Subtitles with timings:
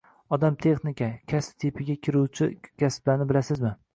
[0.35, 2.49] “Odam– texnika” kasb tipiga kiruvchi
[2.85, 3.75] kasblarni bilasizmi